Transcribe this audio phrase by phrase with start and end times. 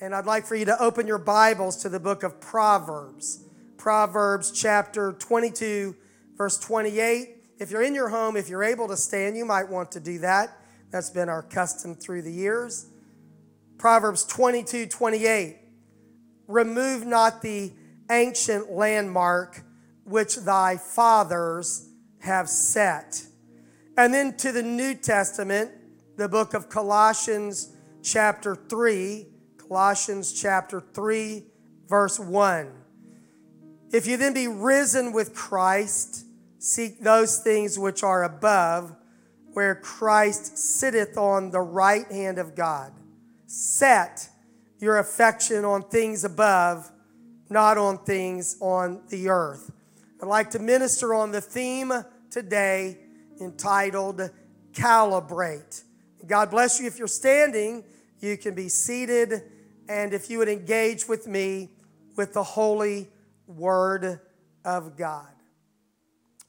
[0.00, 3.42] And I'd like for you to open your Bibles to the book of Proverbs.
[3.76, 5.96] Proverbs chapter 22,
[6.36, 7.30] verse 28.
[7.58, 10.20] If you're in your home, if you're able to stand, you might want to do
[10.20, 10.56] that.
[10.92, 12.86] That's been our custom through the years.
[13.76, 15.56] Proverbs 22, 28.
[16.46, 17.72] Remove not the
[18.08, 19.64] ancient landmark
[20.04, 21.88] which thy fathers
[22.20, 23.26] have set.
[23.96, 25.72] And then to the New Testament,
[26.16, 27.74] the book of Colossians,
[28.04, 29.26] chapter 3,
[29.68, 31.44] Colossians chapter 3,
[31.88, 32.72] verse 1.
[33.92, 36.24] If you then be risen with Christ,
[36.58, 38.96] seek those things which are above,
[39.52, 42.92] where Christ sitteth on the right hand of God.
[43.46, 44.30] Set
[44.78, 46.90] your affection on things above,
[47.50, 49.70] not on things on the earth.
[50.22, 51.92] I'd like to minister on the theme
[52.30, 53.00] today
[53.38, 54.30] entitled
[54.72, 55.84] Calibrate.
[56.26, 57.84] God bless you if you're standing.
[58.20, 59.42] You can be seated
[59.88, 61.70] and if you would engage with me
[62.16, 63.08] with the holy
[63.46, 64.20] word
[64.64, 65.32] of God.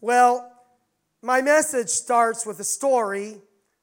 [0.02, 0.52] Well,
[1.22, 3.38] my message starts with a story.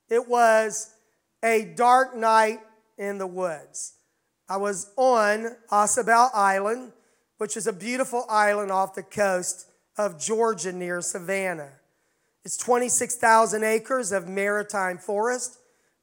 [0.08, 0.94] It was
[1.42, 2.60] a dark night
[2.98, 3.94] in the woods.
[4.48, 6.92] I was on Ossabaw Island,
[7.38, 9.66] which is a beautiful island off the coast
[9.98, 11.72] of Georgia near Savannah.
[12.44, 15.58] It's 26,000 acres of maritime forest,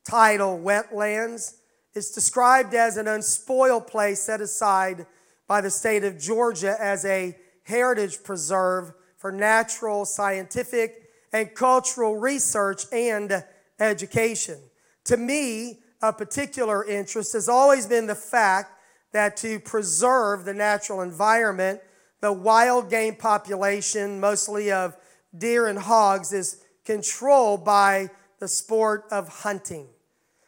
[0.06, 1.56] tidal wetlands,
[1.94, 5.06] it's described as an unspoiled place set aside
[5.48, 12.86] by the state of Georgia as a heritage preserve for natural, scientific, and cultural research
[12.92, 13.44] and
[13.80, 14.60] education.
[15.06, 18.72] To me, a particular interest has always been the fact
[19.14, 21.80] that to preserve the natural environment,
[22.22, 24.98] the wild game population, mostly of
[25.38, 29.88] deer and hogs, is controlled by the sport of hunting.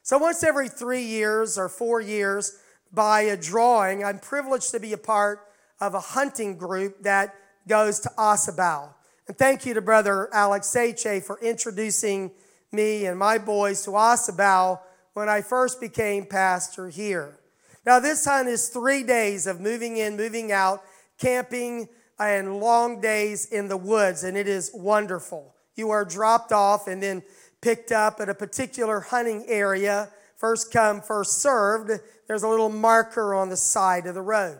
[0.05, 2.59] So once every three years or four years,
[2.93, 5.39] by a drawing, I'm privileged to be a part
[5.81, 7.33] of a hunting group that
[7.67, 8.93] goes to Ossabaw.
[9.27, 12.29] And thank you to Brother Alex Seche for introducing
[12.71, 14.79] me and my boys to Ossabaw
[15.15, 17.39] when I first became pastor here.
[17.83, 20.83] Now, this hunt is three days of moving in, moving out,
[21.17, 25.55] camping, and long days in the woods, and it is wonderful.
[25.75, 27.23] You are dropped off and then
[27.65, 31.89] picked up at a particular hunting area, first come, first served,
[32.27, 34.59] there's a little marker on the side of the road.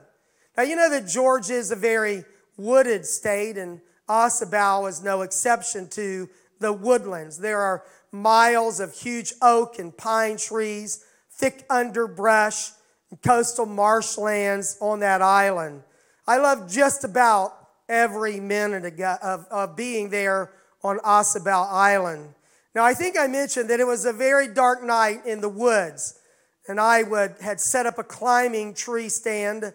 [0.58, 2.24] Now, you know that Georgia is a very
[2.58, 3.80] wooded state, and
[4.10, 6.28] Ossabaw is no exception to
[6.60, 7.38] the woodlands.
[7.38, 12.72] There are miles of huge oak and pine trees, thick underbrush,
[13.12, 15.84] and coastal marshlands on that island.
[16.26, 17.54] I love just about
[17.88, 20.50] every minute of, of being there
[20.84, 22.34] on Ossabaw Island.
[22.76, 26.20] Now, I think I mentioned that it was a very dark night in the woods,
[26.68, 29.74] and I would, had set up a climbing tree stand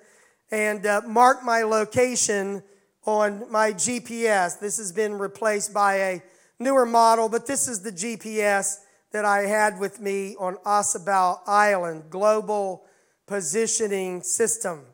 [0.50, 2.62] and uh, marked my location
[3.06, 4.60] on my GPS.
[4.60, 6.22] This has been replaced by a
[6.58, 8.80] newer model, but this is the GPS
[9.12, 12.84] that I had with me on Ossabaw Island, Global
[13.26, 14.84] Positioning System.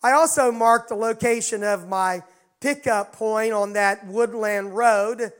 [0.00, 2.22] I also marked the location of my
[2.60, 5.32] pickup point on that woodland road,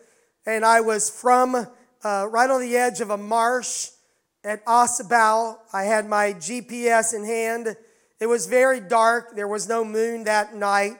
[0.44, 1.68] and I was from
[2.04, 3.88] uh, right on the edge of a marsh
[4.44, 5.56] at Ossabaw.
[5.72, 7.76] I had my GPS in hand.
[8.20, 9.34] It was very dark.
[9.34, 10.96] There was no moon that night.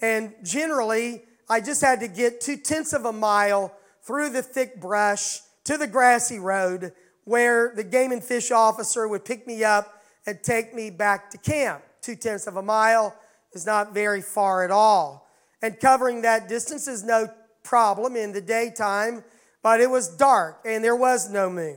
[0.00, 4.80] And generally, I just had to get two tenths of a mile through the thick
[4.80, 6.92] brush to the grassy road
[7.24, 11.38] where the game and fish officer would pick me up and take me back to
[11.38, 11.82] camp.
[12.00, 13.14] Two tenths of a mile
[13.52, 15.28] is not very far at all.
[15.62, 17.28] And covering that distance is no
[17.64, 19.24] problem in the daytime
[19.66, 21.76] but it was dark and there was no moon.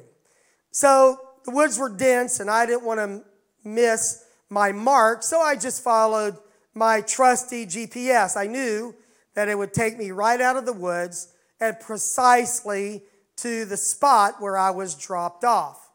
[0.69, 3.23] So the woods were dense and I didn't want to
[3.67, 6.37] miss my mark, so I just followed
[6.75, 8.37] my trusty GPS.
[8.37, 8.93] I knew
[9.33, 13.01] that it would take me right out of the woods and precisely
[13.37, 15.89] to the spot where I was dropped off,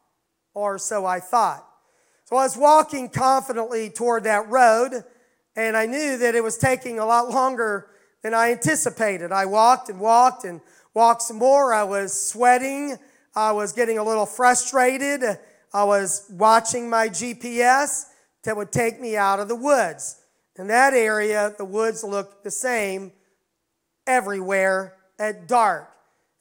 [0.52, 1.64] or so I thought.
[2.24, 5.04] So I was walking confidently toward that road,
[5.54, 7.86] and I knew that it was taking a lot longer
[8.24, 9.30] than I anticipated.
[9.30, 10.60] I walked and walked and
[10.94, 11.74] walked some more.
[11.74, 12.96] I was sweating.
[13.34, 15.22] I was getting a little frustrated.
[15.72, 18.04] I was watching my GPS
[18.44, 20.20] that would take me out of the woods.
[20.56, 23.12] In that area, the woods looked the same
[24.06, 25.90] everywhere at dark.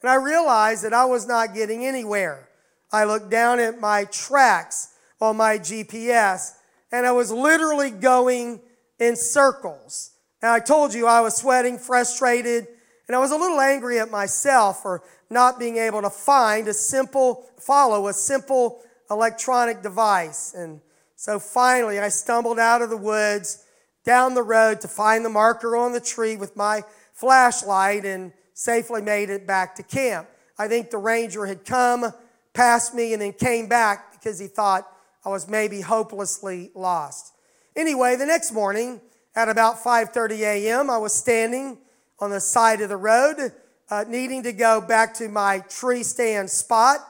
[0.02, 2.48] And I realized that I was not getting anywhere.
[2.92, 6.52] I looked down at my tracks on my GPS,
[6.92, 8.60] and I was literally going
[9.00, 10.10] in circles.
[10.42, 12.68] And I told you I was sweating, frustrated,
[13.06, 16.74] and I was a little angry at myself for not being able to find a
[16.74, 20.54] simple, follow a simple electronic device.
[20.54, 20.80] And
[21.16, 23.64] So finally, I stumbled out of the woods
[24.04, 29.00] down the road to find the marker on the tree with my flashlight and safely
[29.00, 30.28] made it back to camp.
[30.58, 32.12] I think the ranger had come
[32.52, 34.86] past me and then came back because he thought
[35.24, 37.32] I was maybe hopelessly lost.
[37.74, 39.00] Anyway, the next morning
[39.34, 41.78] at about 5:30 a.m., I was standing
[42.24, 43.52] on the side of the road,
[43.90, 47.00] uh, needing to go back to my tree stand spot.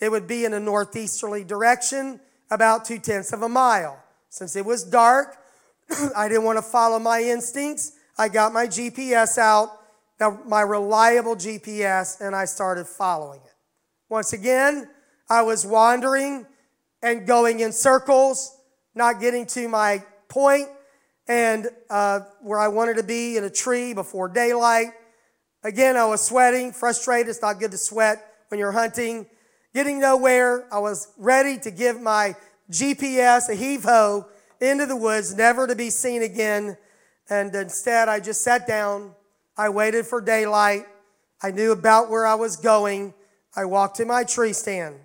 [0.00, 2.18] It would be in a northeasterly direction,
[2.50, 4.02] about two tenths of a mile.
[4.30, 5.36] Since it was dark,
[6.16, 7.92] I didn't want to follow my instincts.
[8.16, 9.78] I got my GPS out,
[10.46, 13.54] my reliable GPS, and I started following it.
[14.08, 14.88] Once again,
[15.28, 16.46] I was wandering
[17.02, 18.56] and going in circles,
[18.94, 20.68] not getting to my point
[21.32, 24.88] and uh, where I wanted to be in a tree before daylight.
[25.64, 27.30] Again, I was sweating, frustrated.
[27.30, 29.24] It's not good to sweat when you're hunting.
[29.72, 30.66] Getting nowhere.
[30.70, 32.36] I was ready to give my
[32.70, 34.26] GPS a heave ho
[34.60, 36.76] into the woods, never to be seen again.
[37.30, 39.14] And instead, I just sat down.
[39.56, 40.84] I waited for daylight.
[41.42, 43.14] I knew about where I was going.
[43.56, 44.96] I walked to my tree stand.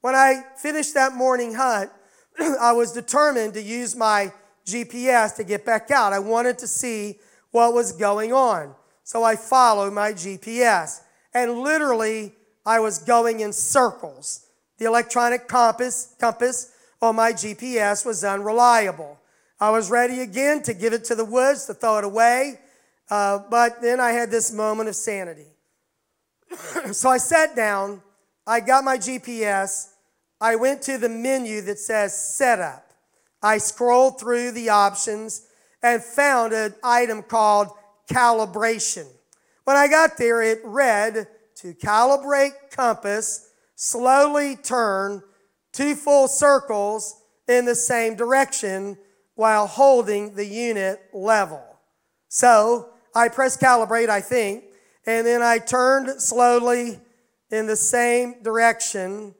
[0.00, 1.90] When I finished that morning hunt,
[2.40, 4.32] I was determined to use my
[4.68, 6.12] GPS to get back out.
[6.12, 7.18] I wanted to see
[7.50, 8.74] what was going on.
[9.04, 11.00] So I followed my GPS.
[11.32, 12.34] And literally,
[12.66, 14.46] I was going in circles.
[14.78, 19.18] The electronic compass, compass on my GPS was unreliable.
[19.60, 22.60] I was ready again to give it to the woods, to throw it away.
[23.10, 25.46] Uh, but then I had this moment of sanity.
[26.92, 28.02] so I sat down,
[28.46, 29.88] I got my GPS,
[30.40, 32.87] I went to the menu that says setup.
[33.42, 35.46] I scrolled through the options
[35.82, 37.68] and found an item called
[38.10, 39.06] calibration.
[39.64, 45.22] When I got there, it read to calibrate compass, slowly turn
[45.72, 48.96] two full circles in the same direction
[49.34, 51.62] while holding the unit level.
[52.28, 54.64] So I pressed calibrate, I think,
[55.06, 57.00] and then I turned slowly
[57.50, 59.34] in the same direction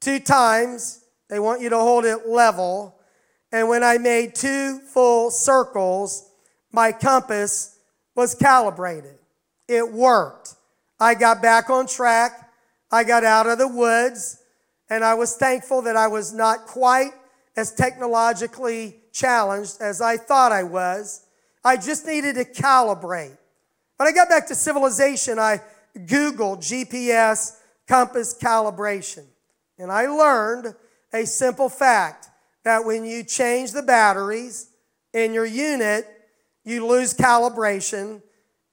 [0.00, 1.04] two times.
[1.28, 2.98] They want you to hold it level.
[3.52, 6.30] And when I made two full circles,
[6.72, 7.78] my compass
[8.16, 9.18] was calibrated.
[9.68, 10.54] It worked.
[10.98, 12.50] I got back on track.
[12.90, 14.38] I got out of the woods.
[14.88, 17.12] And I was thankful that I was not quite
[17.56, 21.26] as technologically challenged as I thought I was.
[21.62, 23.36] I just needed to calibrate.
[23.96, 25.60] When I got back to civilization, I
[25.96, 29.26] Googled GPS compass calibration.
[29.78, 30.74] And I learned
[31.12, 32.30] a simple fact
[32.64, 34.70] that when you change the batteries
[35.12, 36.06] in your unit,
[36.64, 38.22] you lose calibration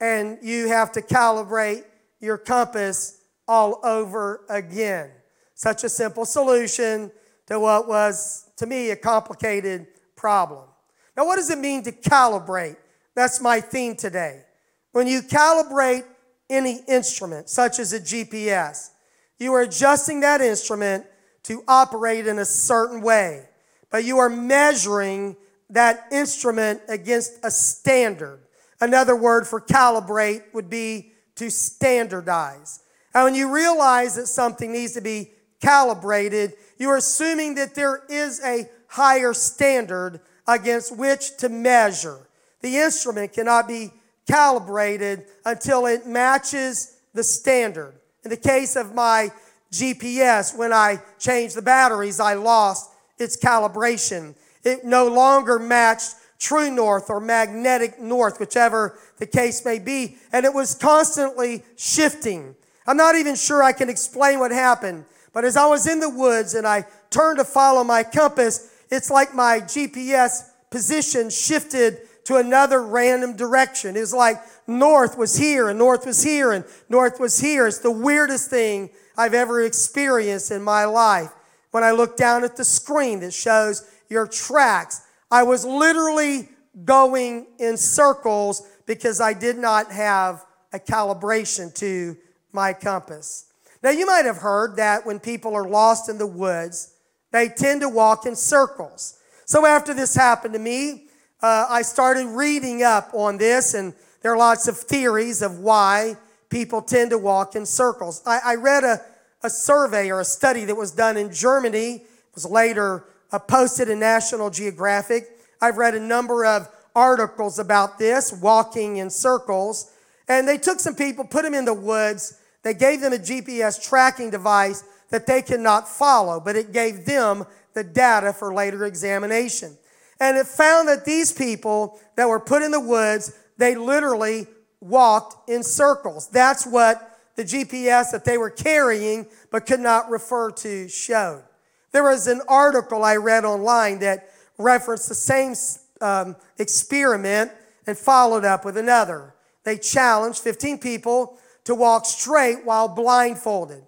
[0.00, 1.84] and you have to calibrate
[2.20, 5.10] your compass all over again.
[5.54, 7.10] Such a simple solution
[7.46, 10.68] to what was, to me, a complicated problem.
[11.16, 12.76] Now, what does it mean to calibrate?
[13.14, 14.44] That's my theme today.
[14.92, 16.04] When you calibrate
[16.48, 18.90] any instrument, such as a GPS,
[19.38, 21.04] you are adjusting that instrument
[21.44, 23.49] to operate in a certain way
[23.90, 25.36] but you are measuring
[25.70, 28.40] that instrument against a standard.
[28.80, 32.80] Another word for calibrate would be to standardize.
[33.14, 38.40] And when you realize that something needs to be calibrated, you're assuming that there is
[38.44, 42.26] a higher standard against which to measure.
[42.62, 43.92] The instrument cannot be
[44.26, 47.94] calibrated until it matches the standard.
[48.24, 49.30] In the case of my
[49.72, 52.89] GPS, when I changed the batteries, I lost
[53.20, 54.34] its calibration.
[54.64, 60.44] It no longer matched true north or magnetic north, whichever the case may be, and
[60.44, 62.54] it was constantly shifting.
[62.86, 66.08] I'm not even sure I can explain what happened, but as I was in the
[66.08, 72.36] woods and I turned to follow my compass, it's like my GPS position shifted to
[72.36, 73.96] another random direction.
[73.96, 74.36] It was like
[74.66, 77.66] north was here and north was here and north was here.
[77.66, 81.30] It's the weirdest thing I've ever experienced in my life
[81.70, 85.02] when I look down at the screen that shows your tracks.
[85.30, 86.48] I was literally
[86.84, 92.16] going in circles because I did not have a calibration to
[92.52, 93.46] my compass.
[93.82, 96.94] Now, you might have heard that when people are lost in the woods,
[97.32, 99.18] they tend to walk in circles.
[99.46, 101.06] So, after this happened to me,
[101.42, 106.16] uh, I started reading up on this, and there are lots of theories of why
[106.50, 108.22] people tend to walk in circles.
[108.26, 109.00] I, I read a
[109.42, 111.94] a survey or a study that was done in Germany.
[111.94, 115.24] It was later uh, posted in National Geographic.
[115.60, 119.92] I've read a number of articles about this, walking in circles.
[120.28, 122.38] And they took some people, put them in the woods.
[122.62, 127.04] They gave them a GPS tracking device that they could not follow, but it gave
[127.04, 127.44] them
[127.74, 129.76] the data for later examination.
[130.20, 134.46] And it found that these people that were put in the woods, they literally
[134.80, 136.28] walked in circles.
[136.28, 137.09] That's what
[137.40, 141.42] the GPS that they were carrying but could not refer to showed.
[141.90, 144.28] There was an article I read online that
[144.58, 145.54] referenced the same
[146.02, 147.50] um, experiment
[147.86, 149.34] and followed up with another.
[149.64, 153.84] They challenged 15 people to walk straight while blindfolded.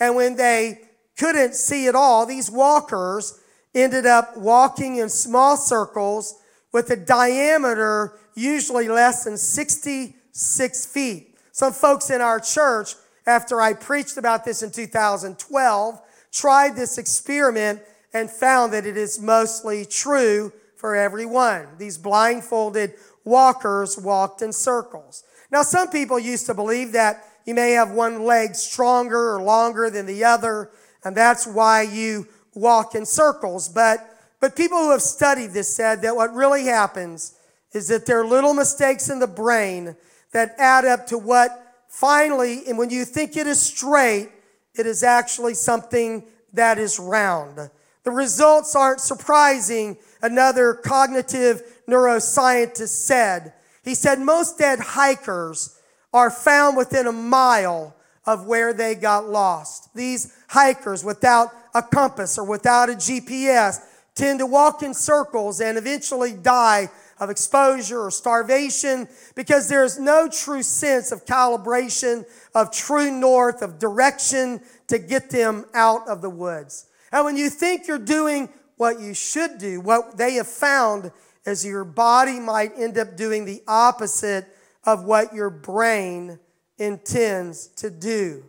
[0.00, 0.80] And when they
[1.16, 3.40] couldn't see at all, these walkers
[3.72, 6.34] ended up walking in small circles
[6.72, 11.25] with a diameter usually less than 66 feet.
[11.56, 12.96] Some folks in our church,
[13.26, 17.80] after I preached about this in 2012, tried this experiment
[18.12, 21.66] and found that it is mostly true for everyone.
[21.78, 22.92] These blindfolded
[23.24, 25.24] walkers walked in circles.
[25.50, 29.88] Now, some people used to believe that you may have one leg stronger or longer
[29.88, 30.70] than the other,
[31.04, 33.70] and that's why you walk in circles.
[33.70, 34.06] But,
[34.40, 37.34] but people who have studied this said that what really happens
[37.72, 39.96] is that there are little mistakes in the brain
[40.32, 44.30] that add up to what finally, and when you think it is straight,
[44.74, 47.70] it is actually something that is round.
[48.04, 53.52] The results aren't surprising, another cognitive neuroscientist said.
[53.82, 55.78] He said most dead hikers
[56.12, 59.94] are found within a mile of where they got lost.
[59.94, 63.78] These hikers without a compass or without a GPS
[64.14, 70.28] tend to walk in circles and eventually die of exposure or starvation because there's no
[70.28, 76.30] true sense of calibration, of true north, of direction to get them out of the
[76.30, 76.86] woods.
[77.12, 81.10] And when you think you're doing what you should do, what they have found
[81.46, 84.46] is your body might end up doing the opposite
[84.84, 86.38] of what your brain
[86.78, 88.44] intends to do.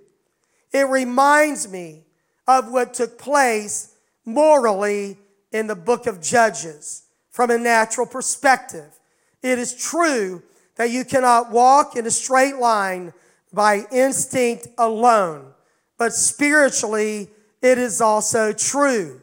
[0.73, 2.03] It reminds me
[2.47, 3.95] of what took place
[4.25, 5.17] morally
[5.51, 7.06] in the book of Judges
[7.37, 8.99] from a natural perspective.
[9.43, 10.41] It is true
[10.75, 13.13] that you cannot walk in a straight line
[13.53, 15.53] by instinct alone,
[15.99, 17.27] but spiritually,
[17.61, 19.21] it is also true.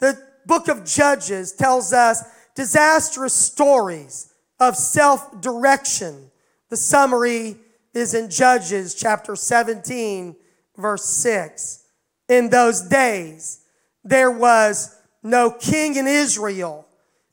[0.00, 2.24] The book of Judges tells us
[2.56, 6.32] disastrous stories of self direction.
[6.70, 7.54] The summary
[7.92, 10.34] is in Judges chapter 17,
[10.76, 11.84] verse 6.
[12.28, 13.60] In those days,
[14.02, 16.83] there was no king in Israel.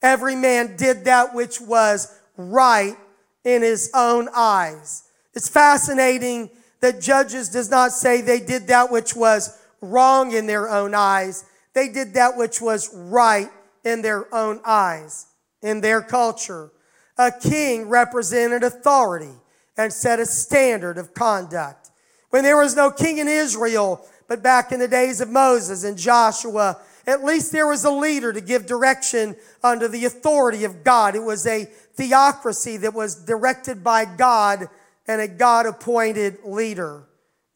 [0.02, 2.96] Every man did that which was right
[3.44, 5.04] in his own eyes.
[5.34, 6.50] It's fascinating
[6.82, 11.46] that Judges does not say they did that which was wrong in their own eyes.
[11.74, 13.50] They did that which was right
[13.84, 15.28] in their own eyes,
[15.62, 16.72] in their culture.
[17.18, 19.34] A king represented authority
[19.78, 21.92] and set a standard of conduct.
[22.30, 25.98] When there was no king in Israel, but back in the days of Moses and
[25.98, 26.78] Joshua,
[27.08, 31.16] at least there was a leader to give direction under the authority of God.
[31.16, 31.66] It was a
[31.96, 34.70] theocracy that was directed by God
[35.08, 37.04] and a God appointed leader.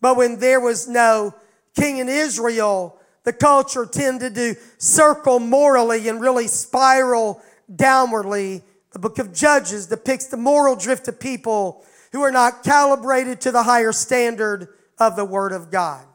[0.01, 1.33] But when there was no
[1.75, 7.41] king in Israel, the culture tended to circle morally and really spiral
[7.73, 8.61] downwardly.
[8.91, 13.51] The book of Judges depicts the moral drift of people who are not calibrated to
[13.51, 16.05] the higher standard of the Word of God.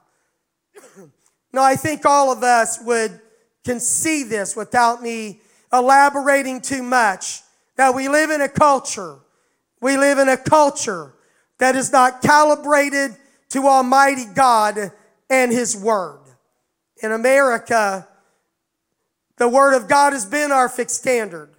[1.52, 3.20] now, I think all of us would
[3.64, 5.40] can see this without me
[5.72, 7.42] elaborating too much.
[7.76, 9.18] Now, we live in a culture,
[9.80, 11.12] we live in a culture
[11.58, 13.16] that is not calibrated
[13.50, 14.92] to Almighty God
[15.28, 16.20] and His Word.
[17.02, 18.06] In America,
[19.36, 21.50] the Word of God has been our fixed standard,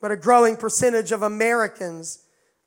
[0.00, 2.20] but a growing percentage of Americans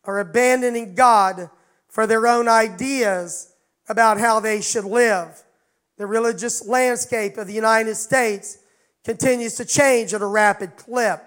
[0.03, 1.49] are abandoning God
[1.87, 3.53] for their own ideas
[3.87, 5.43] about how they should live.
[5.97, 8.59] The religious landscape of the United States
[9.03, 11.23] continues to change at a rapid clip.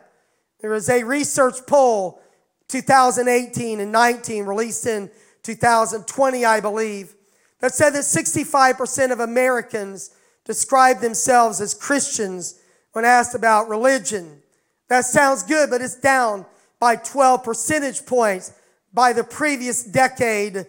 [0.60, 2.20] There is a research poll
[2.68, 5.10] 2018 and 19 released in
[5.42, 7.14] 2020, I believe,
[7.60, 10.10] that said that 65% of Americans
[10.44, 12.60] describe themselves as Christians
[12.92, 14.42] when asked about religion.
[14.88, 16.46] That sounds good, but it's down
[16.78, 18.52] by 12 percentage points
[18.92, 20.66] by the previous decade,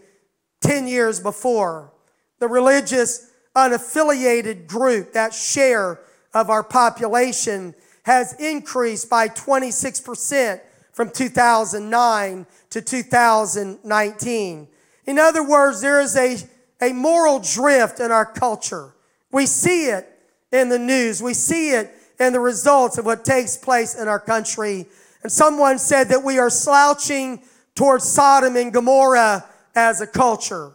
[0.62, 1.92] 10 years before.
[2.40, 6.00] The religious unaffiliated group, that share
[6.34, 10.62] of our population, has increased by 26%
[10.94, 14.68] from 2009 to 2019.
[15.06, 16.38] In other words, there is a,
[16.82, 18.94] a moral drift in our culture.
[19.32, 20.08] We see it
[20.52, 24.20] in the news, we see it in the results of what takes place in our
[24.20, 24.86] country.
[25.24, 27.42] And someone said that we are slouching
[27.76, 30.74] towards Sodom and Gomorrah as a culture.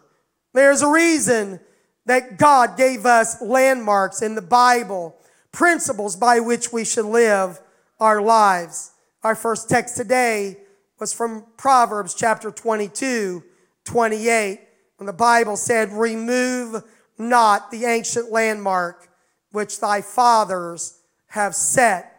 [0.52, 1.60] There's a reason
[2.06, 5.16] that God gave us landmarks in the Bible
[5.52, 7.60] principles by which we should live
[8.00, 8.92] our lives.
[9.22, 10.56] Our first text today
[10.98, 13.42] was from Proverbs chapter 22,
[13.84, 14.60] 28,
[14.96, 16.82] when the Bible said, Remove
[17.18, 19.08] not the ancient landmark
[19.50, 22.12] which thy fathers have set.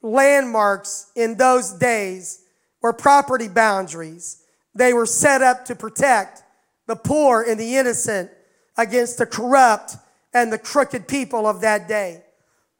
[0.00, 2.44] Landmarks in those days
[2.80, 4.42] were property boundaries.
[4.74, 6.44] They were set up to protect
[6.86, 8.30] the poor and the innocent
[8.78, 9.96] against the corrupt
[10.32, 12.22] and the crooked people of that day.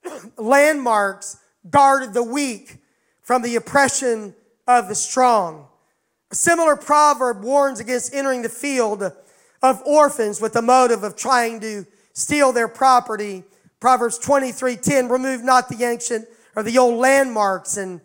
[0.39, 1.39] Landmarks
[1.69, 2.79] guarded the weak
[3.21, 4.35] from the oppression
[4.67, 5.67] of the strong.
[6.31, 9.03] A similar proverb warns against entering the field
[9.61, 13.43] of orphans with the motive of trying to steal their property.
[13.81, 18.01] Proverbs 23:10 remove not the ancient or the old landmarks and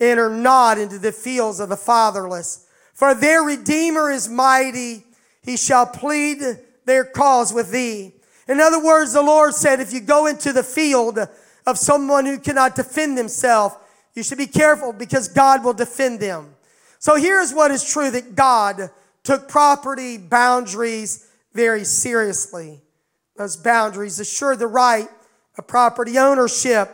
[0.00, 2.66] enter not into the fields of the fatherless.
[2.92, 5.06] For their redeemer is mighty,
[5.42, 8.12] he shall plead their cause with thee.
[8.48, 11.18] In other words, the Lord said, if you go into the field
[11.66, 13.76] of someone who cannot defend themselves,
[14.14, 16.54] you should be careful because God will defend them.
[16.98, 18.90] So here's what is true that God
[19.22, 22.80] took property boundaries very seriously.
[23.36, 25.08] Those boundaries assured the right
[25.56, 26.90] of property ownership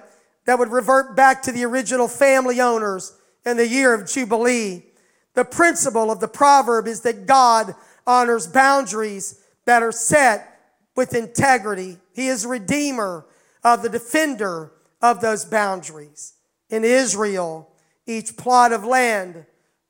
[0.46, 4.82] that would revert back to the original family owners in the year of Jubilee.
[5.34, 7.74] The principle of the proverb is that God
[8.06, 10.60] honors boundaries that are set
[10.96, 11.98] with integrity.
[12.14, 13.26] He is redeemer
[13.62, 16.34] of the defender of those boundaries.
[16.70, 17.70] In Israel,
[18.06, 19.46] each plot of land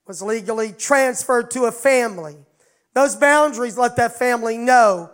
[0.07, 2.37] was legally transferred to a family.
[2.95, 5.11] Those boundaries let that family know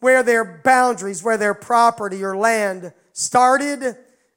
[0.00, 3.96] where their boundaries, where their property or land started,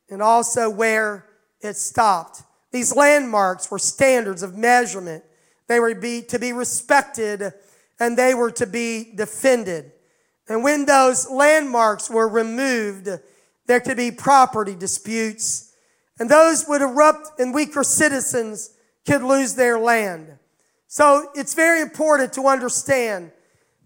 [0.10, 1.26] and also where
[1.62, 2.44] it stopped.
[2.72, 5.24] These landmarks were standards of measurement.
[5.68, 7.54] They were be, to be respected
[8.00, 9.92] and they were to be defended.
[10.48, 13.10] And when those landmarks were removed,
[13.66, 15.74] there could be property disputes,
[16.20, 18.72] and those would erupt, and weaker citizens
[19.06, 20.38] could lose their land.
[20.88, 23.32] So it's very important to understand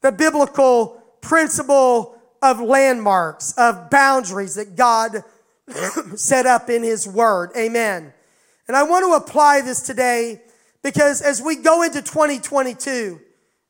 [0.02, 5.24] the biblical principle of landmarks, of boundaries that God
[6.16, 7.52] set up in His Word.
[7.58, 8.14] Amen.
[8.68, 10.42] And I want to apply this today
[10.84, 13.22] because as we go into 2022,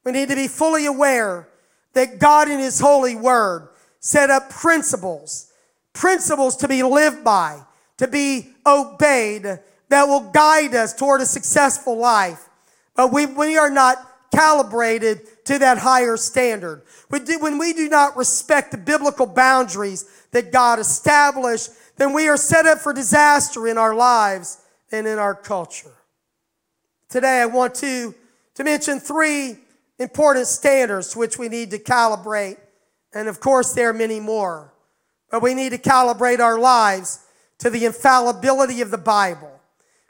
[0.08, 1.50] we need to be fully aware
[1.92, 3.68] that God in His holy word
[4.00, 5.52] set up principles,
[5.92, 7.60] principles to be lived by,
[7.98, 9.44] to be obeyed,
[9.90, 12.48] that will guide us toward a successful life.
[12.96, 13.98] But we, we are not
[14.34, 16.84] calibrated to that higher standard.
[17.12, 22.30] We do, When we do not respect the biblical boundaries that God established, then we
[22.30, 24.58] are set up for disaster in our lives
[24.90, 25.92] and in our culture.
[27.10, 28.16] Today, I want to,
[28.56, 29.58] to mention three
[30.00, 32.58] important standards which we need to calibrate.
[33.14, 34.74] And of course, there are many more.
[35.32, 37.20] But we need to calibrate our lives
[37.60, 39.60] to the infallibility of the Bible.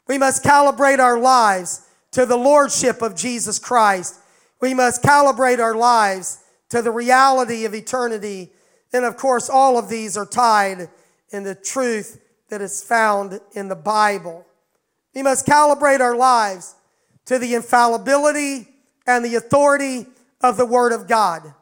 [0.06, 4.16] We must calibrate our lives to the lordship of Jesus Christ.
[4.60, 6.38] We must calibrate our lives
[6.70, 8.52] to the reality of eternity.
[8.92, 10.88] And of course, all of these are tied
[11.30, 14.46] in the truth that is found in the Bible.
[15.14, 16.74] We must calibrate our lives
[17.26, 18.68] to the infallibility
[19.08, 20.06] and the authority
[20.42, 21.54] of the Word of God.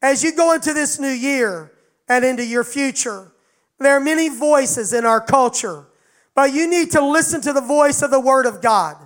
[0.00, 1.70] As you go into this new year
[2.08, 3.30] and into your future,
[3.78, 5.84] there are many voices in our culture,
[6.34, 8.96] but you need to listen to the voice of the Word of God.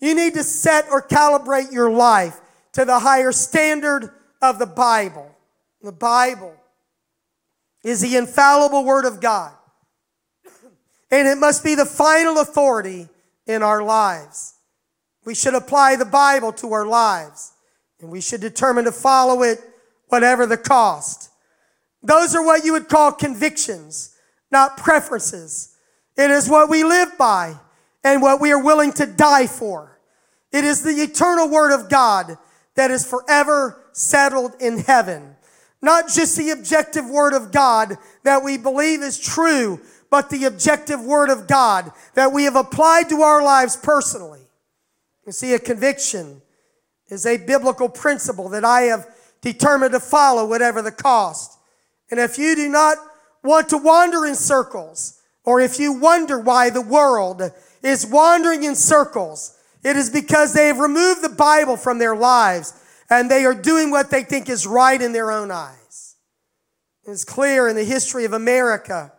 [0.00, 2.40] You need to set or calibrate your life
[2.72, 4.10] to the higher standard
[4.42, 5.30] of the Bible.
[5.82, 6.54] The Bible
[7.84, 9.52] is the infallible Word of God,
[11.12, 13.08] and it must be the final authority
[13.46, 14.54] in our lives.
[15.30, 17.52] We should apply the Bible to our lives,
[18.00, 19.60] and we should determine to follow it
[20.08, 21.30] whatever the cost.
[22.02, 24.12] Those are what you would call convictions,
[24.50, 25.76] not preferences.
[26.16, 27.54] It is what we live by
[28.02, 30.00] and what we are willing to die for.
[30.50, 32.36] It is the eternal Word of God
[32.74, 35.36] that is forever settled in heaven.
[35.80, 41.00] Not just the objective Word of God that we believe is true, but the objective
[41.00, 44.39] Word of God that we have applied to our lives personally.
[45.26, 46.42] You see, a conviction
[47.08, 49.06] is a biblical principle that I have
[49.40, 51.58] determined to follow whatever the cost.
[52.10, 52.98] And if you do not
[53.42, 57.42] want to wander in circles, or if you wonder why the world
[57.82, 62.74] is wandering in circles, it is because they have removed the Bible from their lives
[63.08, 66.16] and they are doing what they think is right in their own eyes.
[67.04, 69.12] It's clear in the history of America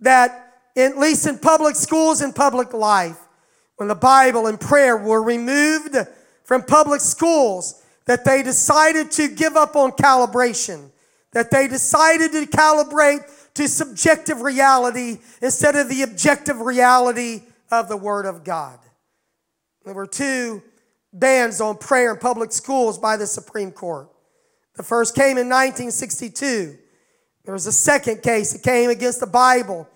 [0.00, 3.18] that, at least in public schools and public life,
[3.78, 5.96] when the Bible and prayer were removed
[6.44, 10.90] from public schools, that they decided to give up on calibration,
[11.32, 13.20] that they decided to calibrate
[13.54, 18.78] to subjective reality instead of the objective reality of the Word of God.
[19.84, 20.62] There were two
[21.12, 24.08] bans on prayer in public schools by the Supreme Court.
[24.74, 26.76] The first came in 1962.
[27.44, 29.88] There was a second case that came against the Bible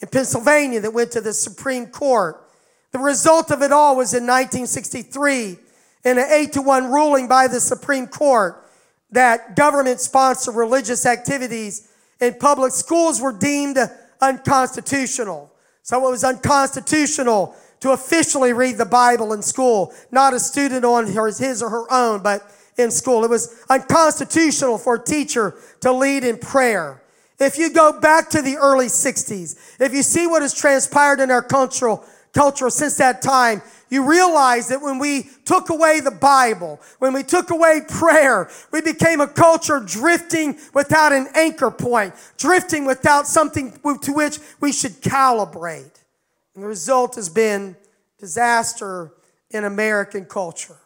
[0.00, 2.47] in Pennsylvania that went to the Supreme Court.
[2.92, 5.58] The result of it all was in 1963
[6.04, 8.64] in an 8 to 1 ruling by the Supreme Court
[9.10, 11.88] that government sponsored religious activities
[12.20, 13.78] in public schools were deemed
[14.20, 15.52] unconstitutional.
[15.82, 21.06] So it was unconstitutional to officially read the Bible in school, not a student on
[21.06, 22.42] his or her own, but
[22.76, 23.24] in school.
[23.24, 27.02] It was unconstitutional for a teacher to lead in prayer.
[27.38, 31.30] If you go back to the early 60s, if you see what has transpired in
[31.30, 32.04] our cultural
[32.38, 37.24] culture since that time, you realize that when we took away the Bible, when we
[37.24, 43.72] took away prayer, we became a culture drifting without an anchor point, drifting without something
[44.02, 46.04] to which we should calibrate.
[46.54, 47.74] And the result has been
[48.20, 49.10] disaster
[49.50, 50.78] in American culture.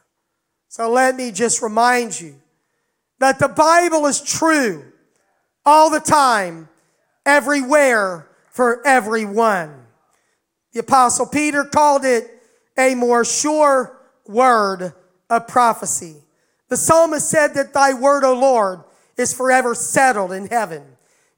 [0.68, 2.36] So let me just remind you
[3.18, 4.84] that the Bible is true
[5.66, 6.70] all the time,
[7.26, 9.81] everywhere, for everyone.
[10.72, 12.30] The Apostle Peter called it
[12.78, 14.92] a more sure word
[15.28, 16.16] of prophecy.
[16.68, 18.80] The psalmist said that thy word, O Lord,
[19.16, 20.82] is forever settled in heaven.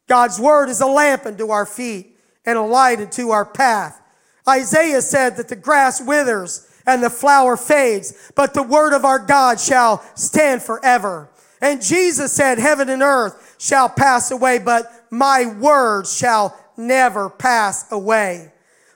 [0.07, 2.16] God's word is a lamp unto our feet
[2.47, 4.01] and a light unto our path.
[4.49, 9.18] Isaiah said that the grass withers and the flower fades, but the word of our
[9.18, 11.31] God shall stand forever.
[11.61, 17.90] And Jesus said, Heaven and earth shall pass away, but my words shall never pass
[17.90, 18.53] away.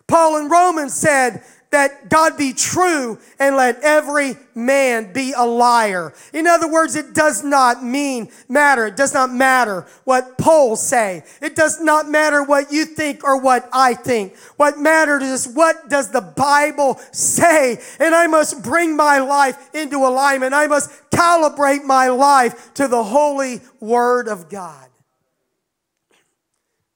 [0.09, 6.15] Paul in Romans said that God be true and let every man be a liar.
[6.33, 8.87] In other words, it does not mean matter.
[8.87, 11.25] It does not matter what polls say.
[11.43, 14.35] It does not matter what you think or what I think.
[14.57, 17.79] What matters is what does the Bible say?
[18.01, 20.55] And I must bring my life into alignment.
[20.55, 24.89] I must calibrate my life to the holy word of God.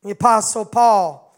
[0.02, 1.31] The apostle Paul,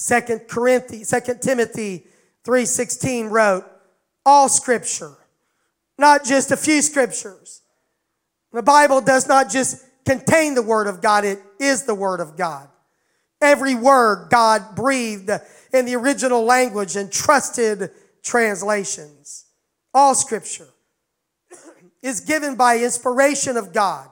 [0.00, 2.06] Second Corinthians, Second Timothy
[2.44, 3.66] 3:16 wrote,
[4.24, 5.14] all scripture,
[5.98, 7.60] not just a few scriptures.
[8.50, 12.34] The Bible does not just contain the word of God, it is the word of
[12.34, 12.70] God.
[13.42, 15.30] Every word God breathed
[15.70, 17.90] in the original language and trusted
[18.22, 19.44] translations.
[19.92, 20.68] All scripture
[22.02, 24.08] is given by inspiration of God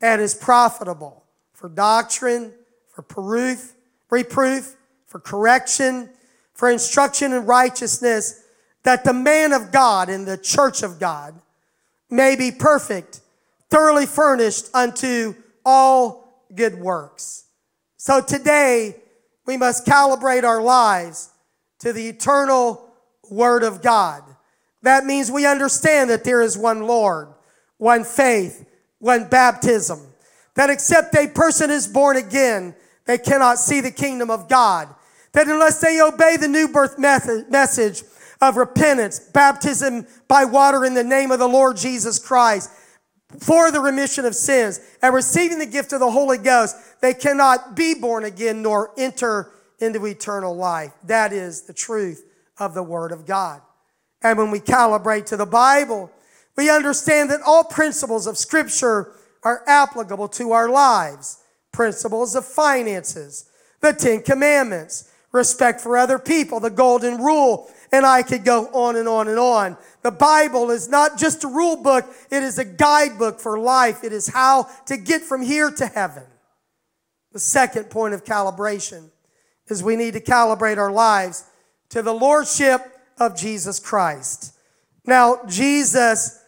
[0.00, 2.54] and is profitable for doctrine,
[2.88, 3.74] for proof,
[4.08, 4.76] reproof,
[5.10, 6.08] for correction,
[6.54, 8.44] for instruction in righteousness,
[8.84, 11.34] that the man of God in the church of God
[12.08, 13.20] may be perfect,
[13.68, 15.34] thoroughly furnished unto
[15.66, 17.44] all good works.
[17.96, 18.96] So today,
[19.46, 21.30] we must calibrate our lives
[21.80, 22.88] to the eternal
[23.28, 24.22] Word of God.
[24.82, 27.28] That means we understand that there is one Lord,
[27.78, 28.64] one faith,
[29.00, 30.00] one baptism.
[30.54, 34.88] That except a person is born again, they cannot see the kingdom of God
[35.32, 38.02] that unless they obey the new birth method, message
[38.40, 42.70] of repentance, baptism by water in the name of the Lord Jesus Christ,
[43.38, 47.76] for the remission of sins, and receiving the gift of the Holy Ghost, they cannot
[47.76, 50.92] be born again nor enter into eternal life.
[51.04, 52.24] That is the truth
[52.58, 53.62] of the Word of God.
[54.22, 56.10] And when we calibrate to the Bible,
[56.56, 59.12] we understand that all principles of Scripture
[59.42, 61.38] are applicable to our lives.
[61.72, 63.48] Principles of finances,
[63.80, 68.96] the Ten Commandments, respect for other people, the golden rule, and I could go on
[68.96, 69.76] and on and on.
[70.02, 74.02] The Bible is not just a rule book, it is a guidebook for life.
[74.02, 76.24] It is how to get from here to heaven.
[77.32, 79.10] The second point of calibration
[79.68, 81.44] is we need to calibrate our lives
[81.90, 82.80] to the lordship
[83.18, 84.54] of Jesus Christ.
[85.06, 86.42] Now, Jesus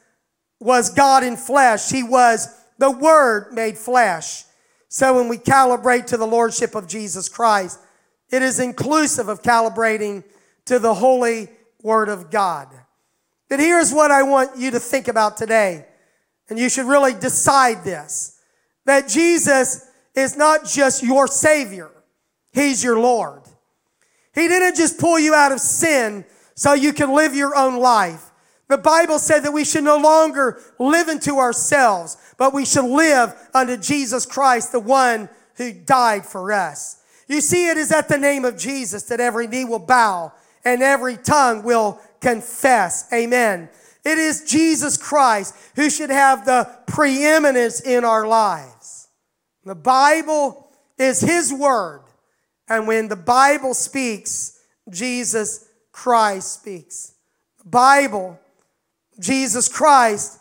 [0.58, 1.90] was God in flesh.
[1.90, 4.44] He was the Word made flesh.
[4.88, 7.78] So when we calibrate to the lordship of Jesus Christ,
[8.32, 10.24] it is inclusive of calibrating
[10.64, 11.48] to the holy
[11.82, 12.68] word of God.
[13.48, 15.84] But here's what I want you to think about today,
[16.48, 18.40] and you should really decide this
[18.84, 21.90] that Jesus is not just your Savior,
[22.52, 23.42] He's your Lord.
[24.34, 28.30] He didn't just pull you out of sin so you can live your own life.
[28.68, 33.34] The Bible said that we should no longer live unto ourselves, but we should live
[33.52, 37.01] unto Jesus Christ, the one who died for us.
[37.32, 40.32] You see, it is at the name of Jesus that every knee will bow
[40.66, 43.10] and every tongue will confess.
[43.10, 43.70] Amen.
[44.04, 49.08] It is Jesus Christ who should have the preeminence in our lives.
[49.64, 50.68] The Bible
[50.98, 52.02] is His Word.
[52.68, 57.14] And when the Bible speaks, Jesus Christ speaks.
[57.62, 58.38] The Bible,
[59.18, 60.38] Jesus Christ,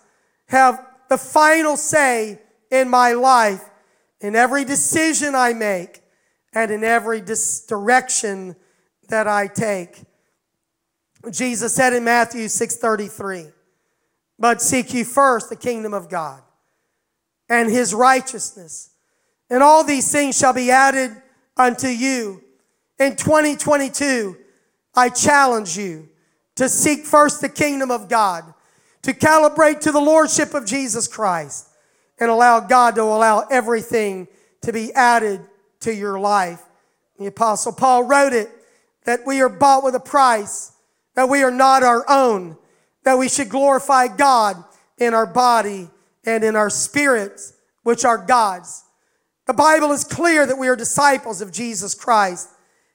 [0.47, 3.63] have the final say in my life,
[4.19, 6.00] in every decision I make,
[6.53, 7.21] and in every
[7.67, 8.55] direction
[9.09, 10.03] that I take.
[11.29, 13.53] Jesus said in Matthew 6:33,
[14.39, 16.41] "But seek ye first the kingdom of God
[17.47, 18.89] and his righteousness,
[19.49, 21.21] and all these things shall be added
[21.55, 22.43] unto you."
[22.97, 24.37] In 2022,
[24.95, 26.09] I challenge you
[26.55, 28.53] to seek first the kingdom of God,
[29.03, 31.67] to calibrate to the lordship of Jesus Christ,
[32.19, 34.27] and allow God to allow everything
[34.61, 35.47] to be added
[35.81, 36.61] to your life.
[37.19, 38.49] The Apostle Paul wrote it
[39.05, 40.71] that we are bought with a price,
[41.15, 42.57] that we are not our own,
[43.03, 44.63] that we should glorify God
[44.97, 45.89] in our body
[46.23, 48.83] and in our spirits, which are God's.
[49.47, 52.49] The Bible is clear that we are disciples of Jesus Christ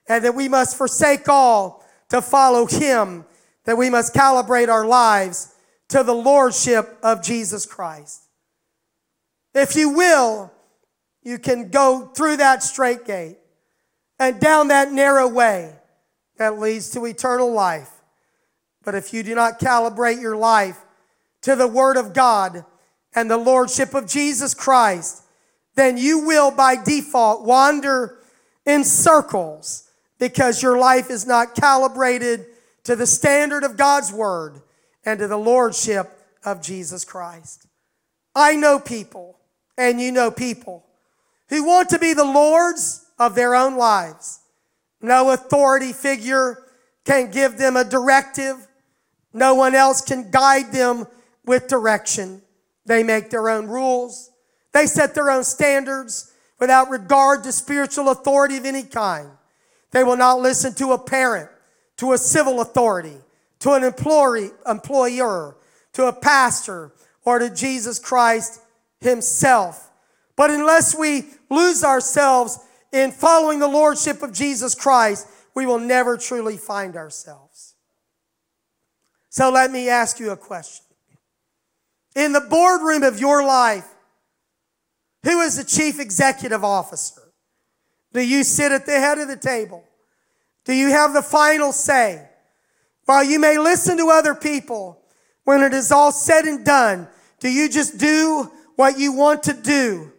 [0.08, 3.24] and that we must forsake all to follow Him,
[3.64, 5.54] that we must calibrate our lives
[5.88, 8.22] to the Lordship of Jesus Christ.
[9.54, 10.52] If you will,
[11.26, 13.38] you can go through that straight gate
[14.16, 15.74] and down that narrow way
[16.36, 17.90] that leads to eternal life.
[18.84, 20.78] But if you do not calibrate your life
[21.42, 22.64] to the Word of God
[23.12, 25.24] and the Lordship of Jesus Christ,
[25.74, 28.18] then you will by default wander
[28.64, 32.46] in circles because your life is not calibrated
[32.84, 34.62] to the standard of God's Word
[35.04, 36.08] and to the Lordship
[36.44, 37.66] of Jesus Christ.
[38.32, 39.40] I know people,
[39.76, 40.85] and you know people,
[41.48, 44.40] who want to be the Lords of their own lives.
[45.00, 46.64] No authority figure
[47.04, 48.56] can give them a directive.
[49.32, 51.06] No one else can guide them
[51.44, 52.42] with direction.
[52.84, 54.30] They make their own rules.
[54.72, 59.30] They set their own standards without regard to spiritual authority of any kind.
[59.90, 61.48] They will not listen to a parent,
[61.98, 63.16] to a civil authority,
[63.60, 65.56] to an employee, employer,
[65.94, 66.92] to a pastor,
[67.24, 68.60] or to Jesus Christ
[69.00, 69.90] himself.
[70.36, 72.58] But unless we lose ourselves
[72.92, 77.74] in following the lordship of Jesus Christ, we will never truly find ourselves.
[79.30, 80.84] So let me ask you a question.
[82.14, 83.86] In the boardroom of your life,
[85.24, 87.20] who is the chief executive officer?
[88.12, 89.84] Do you sit at the head of the table?
[90.64, 92.28] Do you have the final say?
[93.04, 95.02] While you may listen to other people,
[95.44, 97.08] when it is all said and done,
[97.40, 100.12] do you just do what you want to do?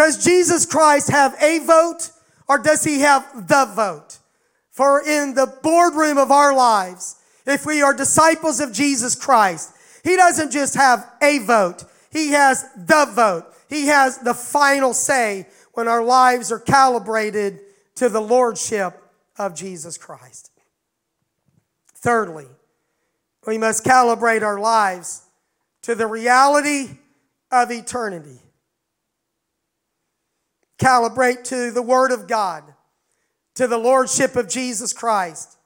[0.00, 2.10] Does Jesus Christ have a vote
[2.48, 4.16] or does he have the vote?
[4.70, 10.16] For in the boardroom of our lives, if we are disciples of Jesus Christ, he
[10.16, 13.44] doesn't just have a vote, he has the vote.
[13.68, 17.60] He has the final say when our lives are calibrated
[17.96, 18.98] to the lordship
[19.36, 20.50] of Jesus Christ.
[21.96, 22.46] Thirdly,
[23.46, 25.26] we must calibrate our lives
[25.82, 26.88] to the reality
[27.52, 28.38] of eternity
[30.80, 32.64] calibrate to the Word of God,
[33.54, 35.58] to the Lordship of Jesus Christ,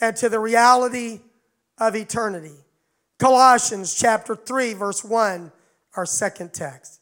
[0.00, 1.20] and to the reality
[1.78, 2.56] of eternity.
[3.18, 5.52] Colossians chapter 3, verse 1,
[5.96, 7.00] our second text.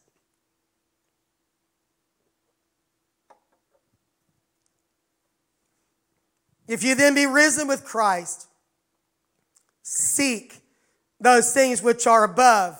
[6.67, 8.47] If you then be risen with Christ,
[9.83, 10.61] seek
[11.19, 12.77] those things which are above,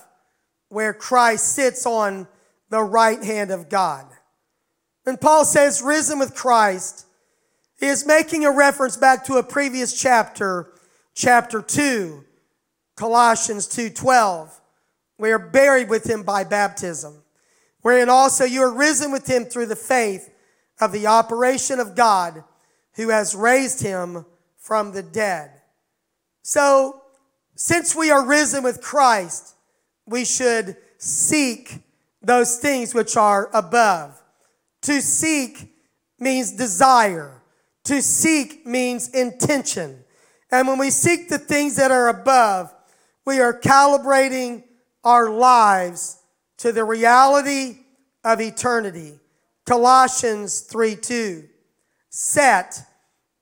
[0.69, 2.27] where Christ sits on
[2.69, 4.05] the right hand of God.
[5.05, 7.05] When Paul says risen with Christ,
[7.79, 10.73] he is making a reference back to a previous chapter,
[11.13, 12.25] chapter 2,
[12.95, 14.49] Colossians 2:12.
[15.19, 17.23] We are buried with him by baptism,
[17.83, 20.31] wherein also you are risen with him through the faith
[20.81, 22.43] of the operation of God
[22.93, 24.25] who has raised him
[24.57, 25.61] from the dead.
[26.41, 27.03] So,
[27.55, 29.53] since we are risen with Christ,
[30.07, 31.83] we should seek
[32.23, 34.19] those things which are above.
[34.85, 35.73] To seek
[36.19, 37.41] means desire.
[37.85, 40.03] To seek means intention.
[40.51, 42.71] And when we seek the things that are above,
[43.25, 44.63] we are calibrating
[45.03, 46.19] our lives
[46.57, 47.79] to the reality
[48.23, 49.19] of eternity.
[49.65, 51.49] Colossians 3 2.
[52.11, 52.79] Set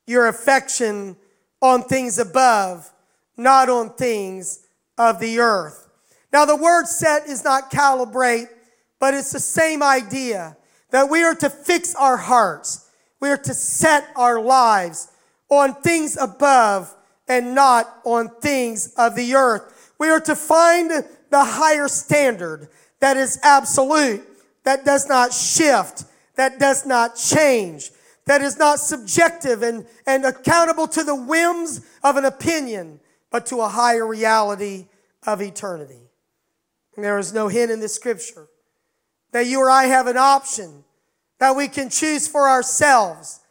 [0.08, 1.18] your affection
[1.62, 2.90] on things above,
[3.36, 4.66] not on things
[4.98, 5.90] of the earth.
[6.32, 8.48] Now, the word set is not calibrate,
[8.98, 10.56] but it's the same idea
[10.94, 12.88] that we are to fix our hearts.
[13.20, 15.12] We are to set our lives
[15.50, 16.96] on things above
[17.28, 19.92] and not on things of the earth.
[19.98, 24.24] We are to find the higher standard that is absolute,
[24.66, 27.90] that does not shift, that does not change,
[28.26, 33.00] that is not subjective and, and accountable to the whims of an opinion,
[33.32, 34.86] but to a higher reality
[35.26, 36.12] of eternity.
[36.96, 38.48] And there is no hint in the scripture
[39.34, 40.84] that you or I have an option
[41.40, 43.42] that we can choose for ourselves.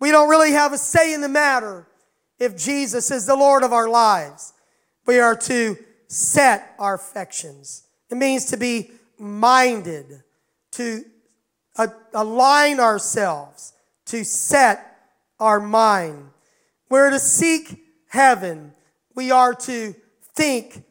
[0.00, 1.86] We don't really have a say in the matter
[2.38, 4.52] if Jesus is the Lord of our lives.
[5.06, 5.76] We are to
[6.08, 7.84] set our affections.
[8.10, 10.24] It means to be minded,
[10.72, 11.04] to
[11.76, 13.74] uh, align ourselves,
[14.06, 14.98] to set
[15.38, 16.30] our mind.
[16.88, 18.72] We're to seek heaven.
[19.14, 19.94] We are to
[20.34, 20.82] think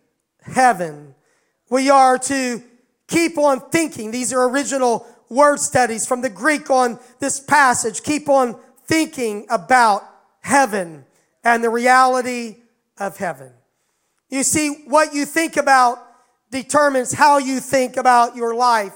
[0.42, 1.16] heaven.
[1.70, 2.64] We are to
[3.12, 4.10] keep on thinking.
[4.10, 8.02] These are original word studies from the Greek on this passage.
[8.02, 10.04] Keep on thinking about
[10.40, 11.06] heaven
[11.44, 12.58] and the reality
[12.98, 13.52] of heaven.
[14.30, 16.00] You see, what you think about
[16.50, 18.94] determines how you think about your life.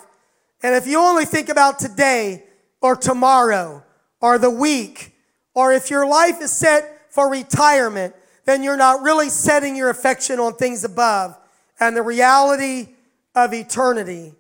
[0.64, 2.46] And if you only think about today
[2.82, 3.84] or tomorrow
[4.22, 5.14] or the week,
[5.54, 10.40] or if your life is set for retirement, then you're not really setting your affection
[10.40, 11.38] on things above
[11.80, 12.95] and the reality
[13.36, 14.34] of eternity.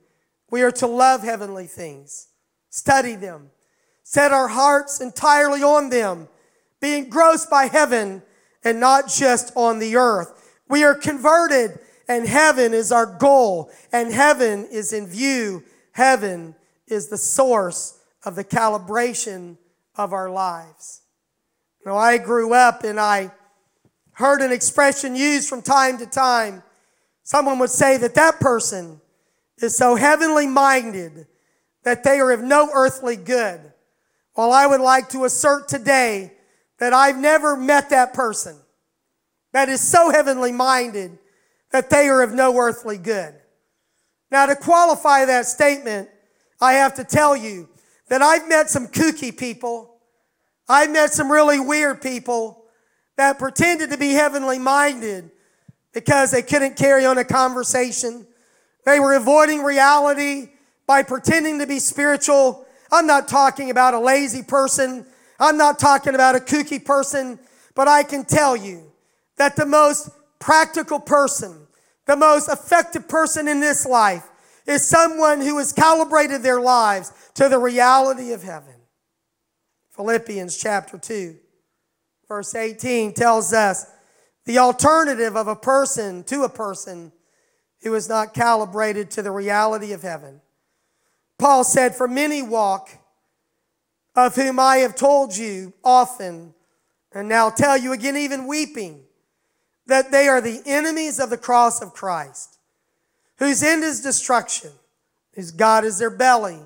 [0.49, 2.27] We are to love heavenly things,
[2.69, 3.49] study them,
[4.03, 6.27] set our hearts entirely on them,
[6.79, 8.23] be engrossed by heaven
[8.63, 10.59] and not just on the earth.
[10.69, 15.63] We are converted, and heaven is our goal, and heaven is in view.
[15.91, 16.55] Heaven
[16.87, 19.57] is the source of the calibration
[19.95, 21.01] of our lives.
[21.85, 23.31] Now, I grew up and I
[24.13, 26.63] heard an expression used from time to time.
[27.25, 29.01] Someone would say that that person
[29.57, 31.25] is so heavenly minded
[31.83, 33.59] that they are of no earthly good.
[34.37, 36.31] Well, I would like to assert today
[36.77, 38.55] that I've never met that person
[39.53, 41.17] that is so heavenly minded
[41.71, 43.33] that they are of no earthly good.
[44.29, 46.09] Now, to qualify that statement,
[46.61, 47.69] I have to tell you
[48.09, 49.97] that I've met some kooky people.
[50.69, 52.65] I've met some really weird people
[53.17, 55.31] that pretended to be heavenly minded
[55.95, 58.27] because they couldn't carry on a conversation.
[58.85, 60.49] They were avoiding reality
[60.85, 62.67] by pretending to be spiritual.
[62.91, 65.05] I'm not talking about a lazy person.
[65.39, 67.39] I'm not talking about a kooky person,
[67.73, 68.91] but I can tell you
[69.37, 71.65] that the most practical person,
[72.05, 74.27] the most effective person in this life
[74.67, 78.73] is someone who has calibrated their lives to the reality of heaven.
[79.91, 81.37] Philippians chapter 2,
[82.27, 83.85] verse 18 tells us
[84.45, 87.11] the alternative of a person to a person
[87.81, 90.41] who is not calibrated to the reality of heaven.
[91.37, 92.89] Paul said, For many walk,
[94.15, 96.53] of whom I have told you often,
[97.11, 99.03] and now tell you again, even weeping,
[99.87, 102.57] that they are the enemies of the cross of Christ,
[103.37, 104.71] whose end is destruction,
[105.33, 106.59] whose God is their belly,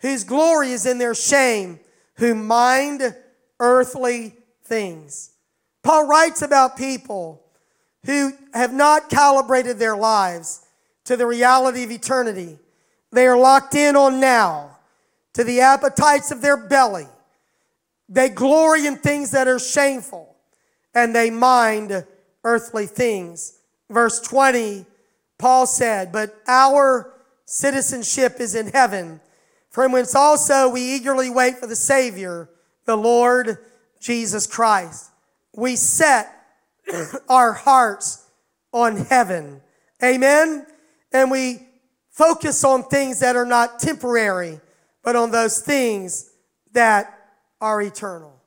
[0.00, 1.78] whose glory is in their shame,
[2.14, 3.14] who mind
[3.58, 5.30] earthly things.
[5.82, 7.42] Paul writes about people
[8.04, 10.64] who have not calibrated their lives
[11.04, 12.58] to the reality of eternity.
[13.12, 14.78] They are locked in on now
[15.34, 17.06] to the appetites of their belly.
[18.08, 20.34] They glory in things that are shameful
[20.94, 22.04] and they mind
[22.44, 23.58] earthly things.
[23.88, 24.86] Verse 20,
[25.38, 27.14] Paul said, But our
[27.44, 29.20] citizenship is in heaven,
[29.70, 32.48] from whence also we eagerly wait for the Savior,
[32.84, 33.58] the Lord
[34.00, 35.09] Jesus Christ.
[35.54, 36.32] We set
[37.28, 38.26] our hearts
[38.72, 39.60] on heaven.
[40.02, 40.66] Amen?
[41.12, 41.66] And we
[42.10, 44.60] focus on things that are not temporary,
[45.02, 46.30] but on those things
[46.72, 47.18] that
[47.60, 48.40] are eternal.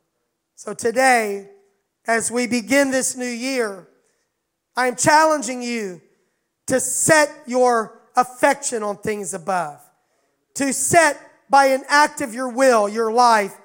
[0.56, 1.50] So today,
[2.08, 3.88] as we begin this new year,
[4.76, 6.02] I am challenging you
[6.68, 9.80] to set your affection on things above,
[10.56, 13.56] to set by an act of your will your life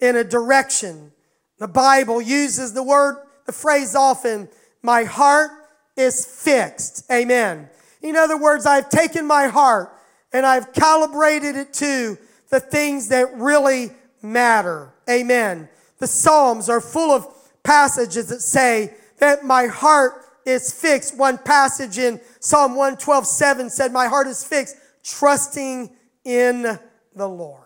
[0.00, 1.12] in a direction.
[1.58, 3.16] The Bible uses the word,
[3.46, 4.48] the phrase often,
[4.82, 5.50] my heart
[5.96, 7.10] is fixed.
[7.10, 7.68] Amen.
[8.02, 9.92] In other words, I've taken my heart
[10.32, 12.18] and I've calibrated it to
[12.50, 13.90] the things that really
[14.22, 14.92] matter.
[15.08, 15.68] Amen.
[15.98, 17.26] The Psalms are full of
[17.62, 21.16] passages that say that my heart is fixed.
[21.16, 25.90] One passage in Psalm 112 7 said, My heart is fixed, trusting
[26.24, 26.78] in
[27.14, 27.62] the Lord.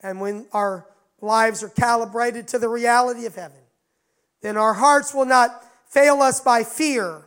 [0.00, 0.86] And when our
[1.24, 3.58] lives are calibrated to the reality of heaven,
[4.42, 7.22] then our hearts will not fail us by fear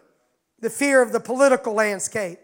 [0.60, 2.39] the fear of the political landscape,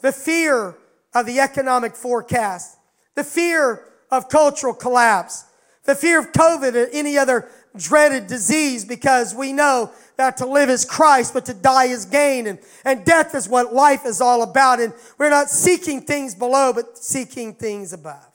[0.00, 0.76] the fear
[1.14, 2.76] of the economic forecast,
[3.14, 5.44] the fear of cultural collapse,
[5.84, 10.68] the fear of COVID or any other dreaded disease because we know that to live
[10.68, 12.46] is Christ, but to die is gain.
[12.46, 14.80] And, and death is what life is all about.
[14.80, 18.26] And we're not seeking things below, but seeking things above.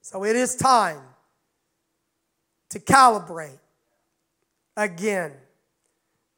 [0.00, 1.00] So it is time
[2.72, 3.58] to calibrate
[4.76, 5.32] again.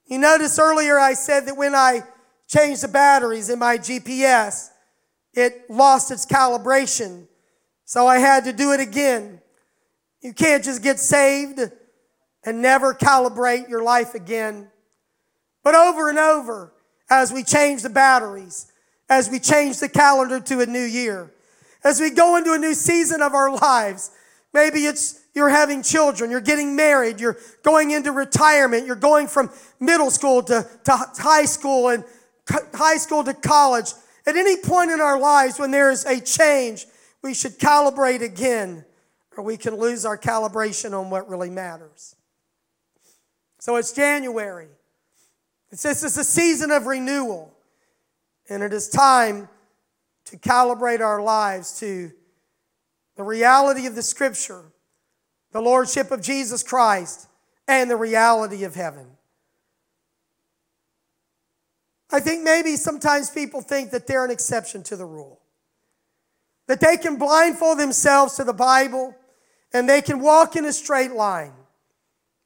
[0.06, 2.02] You notice earlier I said that when I
[2.48, 4.70] changed the batteries in my GPS,
[5.32, 7.26] it lost its calibration.
[7.84, 9.40] So I had to do it again.
[10.22, 11.60] You can't just get saved
[12.44, 14.68] and never calibrate your life again.
[15.62, 16.72] But over and over,
[17.10, 18.72] as we change the batteries,
[19.08, 21.32] as we change the calendar to a new year,
[21.84, 24.10] as we go into a new season of our lives,
[24.52, 29.50] maybe it's you're having children, you're getting married, you're going into retirement, you're going from
[29.80, 32.04] middle school to, to high school and
[32.74, 33.92] high school to college.
[34.26, 36.86] At any point in our lives when there is a change,
[37.22, 38.84] we should calibrate again,
[39.36, 42.14] or we can lose our calibration on what really matters.
[43.58, 44.68] So it's January.
[45.70, 47.52] This is a season of renewal,
[48.48, 49.48] and it is time
[50.26, 52.12] to calibrate our lives to
[53.16, 54.64] the reality of the Scripture,
[55.54, 57.28] the Lordship of Jesus Christ,
[57.68, 59.06] and the reality of heaven.
[62.10, 65.40] I think maybe sometimes people think that they're an exception to the rule.
[66.66, 69.14] That they can blindfold themselves to the Bible
[69.72, 71.52] and they can walk in a straight line.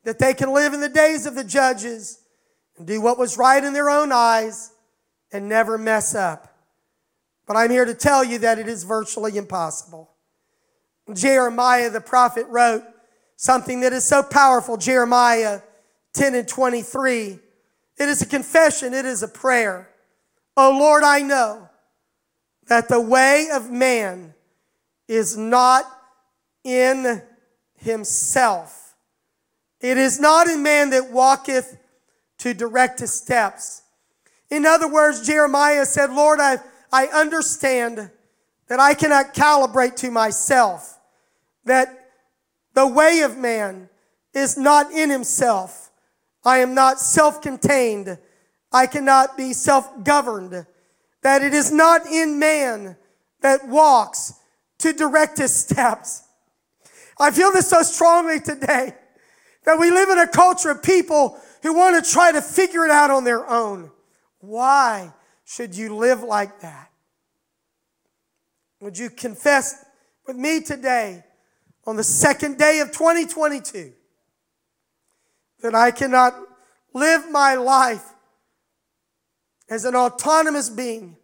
[0.04, 2.20] That they can live in the days of the judges
[2.76, 4.72] and do what was right in their own eyes
[5.32, 6.54] and never mess up.
[7.46, 10.10] But I'm here to tell you that it is virtually impossible.
[11.14, 12.84] Jeremiah the prophet wrote
[13.38, 15.60] something that is so powerful Jeremiah
[16.12, 17.38] 10 and 23.
[17.96, 19.88] It is a confession, it is a prayer.
[20.56, 21.70] Oh Lord, I know
[22.66, 24.34] that the way of man
[25.06, 25.84] is not
[26.64, 27.22] in
[27.76, 28.96] himself.
[29.80, 31.78] It is not in man that walketh
[32.38, 33.82] to direct his steps.
[34.50, 36.56] In other words, Jeremiah said, Lord, I,
[36.92, 38.10] I understand
[38.66, 40.98] that I cannot calibrate to myself,
[41.64, 41.97] that
[42.78, 43.88] the way of man
[44.32, 45.90] is not in himself.
[46.44, 48.18] I am not self contained.
[48.70, 50.64] I cannot be self governed.
[51.22, 52.96] That it is not in man
[53.40, 54.34] that walks
[54.78, 56.22] to direct his steps.
[57.18, 58.94] I feel this so strongly today
[59.64, 62.92] that we live in a culture of people who want to try to figure it
[62.92, 63.90] out on their own.
[64.38, 65.12] Why
[65.44, 66.92] should you live like that?
[68.80, 69.84] Would you confess
[70.28, 71.24] with me today
[71.88, 73.94] on the second day of 2022
[75.62, 76.34] that I cannot
[76.92, 78.04] live my life
[79.70, 81.16] as an autonomous being.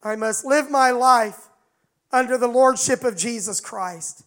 [0.00, 1.48] I must live my life
[2.12, 4.22] under the lordship of Jesus Christ,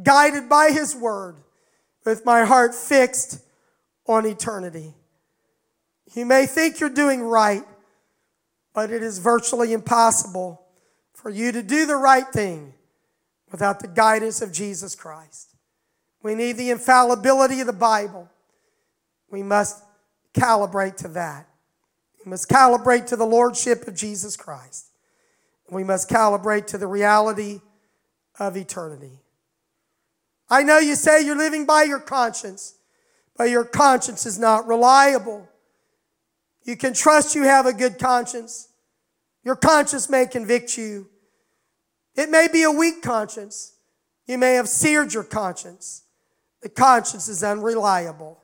[0.00, 1.34] guided by his word,
[2.04, 3.40] with my heart fixed
[4.06, 4.94] on eternity.
[6.14, 7.64] You may think you're doing right,
[8.72, 10.62] but it is virtually impossible
[11.12, 12.74] for you to do the right thing
[13.52, 15.54] without the guidance of Jesus Christ.
[16.22, 18.28] We need the infallibility of the Bible.
[19.30, 19.84] We must
[20.34, 21.46] calibrate to that.
[22.24, 24.86] We must calibrate to the Lordship of Jesus Christ.
[25.70, 27.60] We must calibrate to the reality
[28.38, 29.20] of eternity.
[30.48, 32.74] I know you say you're living by your conscience,
[33.36, 35.48] but your conscience is not reliable.
[36.64, 38.68] You can trust you have a good conscience.
[39.44, 41.08] Your conscience may convict you.
[42.14, 43.74] It may be a weak conscience.
[44.26, 46.02] You may have seared your conscience.
[46.60, 48.42] The conscience is unreliable.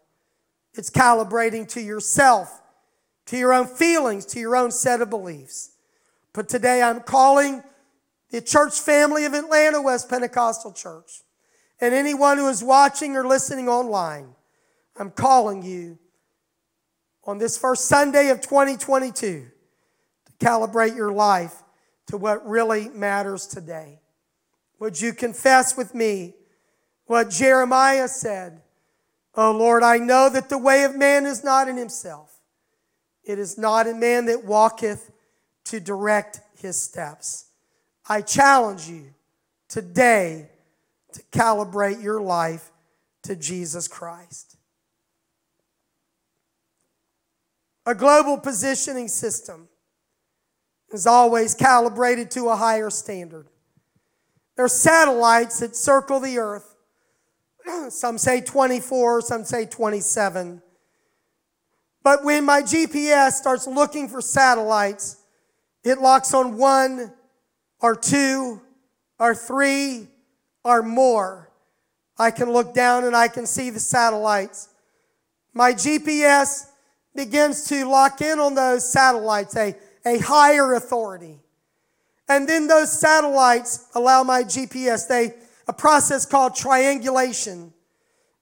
[0.75, 2.61] It's calibrating to yourself,
[3.27, 5.73] to your own feelings, to your own set of beliefs.
[6.33, 7.63] But today I'm calling
[8.31, 11.23] the church family of Atlanta West Pentecostal Church
[11.81, 14.35] and anyone who is watching or listening online,
[14.99, 15.99] I'm calling you
[17.25, 19.47] on this first Sunday of 2022
[20.27, 21.63] to calibrate your life
[22.09, 24.01] to what really matters today.
[24.81, 26.35] Would you confess with me
[27.07, 28.61] what Jeremiah said?
[29.35, 32.41] Oh Lord, I know that the way of man is not in himself.
[33.25, 35.11] It is not in man that walketh
[35.65, 37.47] to direct his steps.
[38.09, 39.15] I challenge you
[39.69, 40.49] today
[41.13, 42.71] to calibrate your life
[43.25, 44.57] to Jesus Christ.
[47.85, 49.69] A global positioning system
[50.93, 53.47] is always calibrated to a higher standard.
[54.57, 56.75] There are satellites that circle the earth
[57.91, 60.63] some say 24, some say 27.
[62.03, 65.19] But when my GPS starts looking for satellites,
[65.85, 67.13] it locks on one
[67.81, 68.61] or two
[69.19, 70.09] or three
[70.65, 71.51] or more.
[72.19, 74.69] I can look down and I can see the satellites.
[75.53, 76.67] My GPS
[77.15, 79.75] begins to lock in on those satellites, a,
[80.09, 81.39] a higher authority.
[82.29, 85.35] And then those satellites allow my GPS, they
[85.69, 87.73] a process called triangulation.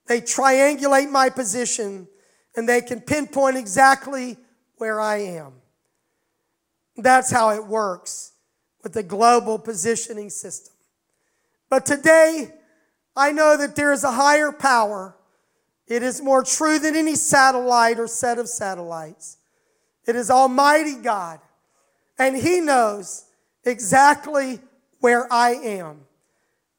[0.07, 2.07] They triangulate my position
[2.55, 4.37] and they can pinpoint exactly
[4.77, 5.53] where I am.
[6.95, 8.31] That's how it works
[8.81, 10.73] with the global positioning system.
[11.69, 12.53] But today,
[13.15, 15.15] I know that there is a higher power.
[15.85, 19.37] It is more true than any satellite or set of satellites.
[20.05, 21.41] It is Almighty God.
[22.19, 23.25] And He knows
[23.63, 24.59] exactly
[24.99, 26.01] where I am.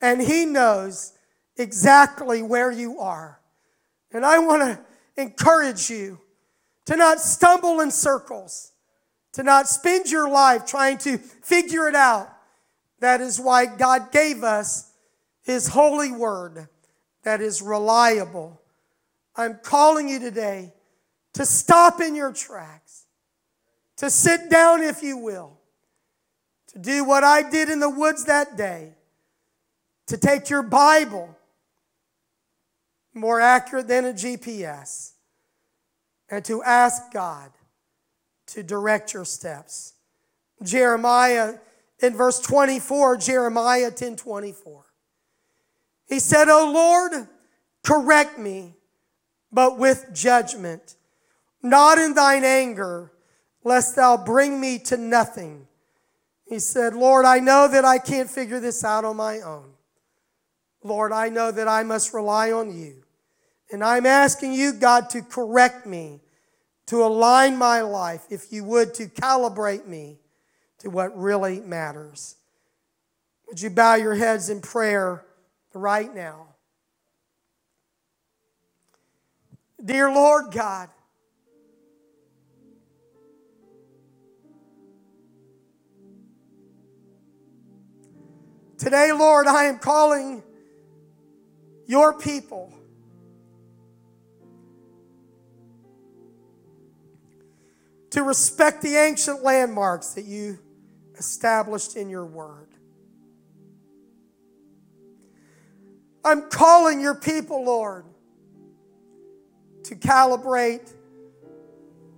[0.00, 1.12] And He knows
[1.56, 3.40] exactly where you are.
[4.12, 6.18] And I want to encourage you
[6.86, 8.72] to not stumble in circles,
[9.32, 12.28] to not spend your life trying to figure it out.
[13.00, 14.90] That is why God gave us
[15.42, 16.68] His holy word
[17.24, 18.60] that is reliable.
[19.36, 20.72] I'm calling you today
[21.34, 22.87] to stop in your tracks,
[23.98, 25.58] to sit down, if you will,
[26.68, 28.94] to do what I did in the woods that day,
[30.06, 31.36] to take your Bible
[33.12, 35.12] more accurate than a GPS,
[36.30, 37.50] and to ask God
[38.46, 39.94] to direct your steps.
[40.62, 41.54] Jeremiah
[42.00, 44.84] in verse 24, Jeremiah 10 24.
[46.08, 47.28] He said, O Lord,
[47.84, 48.74] correct me,
[49.50, 50.94] but with judgment,
[51.62, 53.10] not in thine anger,
[53.68, 55.66] lest thou bring me to nothing.
[56.46, 59.70] He said, Lord, I know that I can't figure this out on my own.
[60.82, 63.04] Lord, I know that I must rely on you.
[63.70, 66.20] And I'm asking you, God, to correct me,
[66.86, 70.16] to align my life, if you would, to calibrate me
[70.78, 72.36] to what really matters.
[73.48, 75.24] Would you bow your heads in prayer
[75.74, 76.46] right now?
[79.84, 80.88] Dear Lord God,
[88.78, 90.42] today, Lord, I am calling
[91.86, 92.72] your people
[98.10, 100.58] to respect the ancient landmarks that you
[101.16, 102.68] established in your word.
[106.24, 108.04] I'm calling your people, Lord,
[109.84, 110.92] to calibrate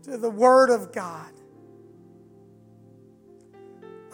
[0.03, 1.31] to the Word of God.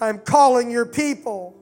[0.00, 1.56] I'm calling your people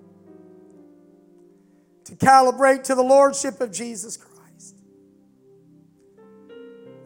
[2.04, 4.76] to calibrate to the Lordship of Jesus Christ.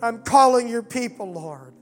[0.02, 1.74] I'm calling your people, Lord,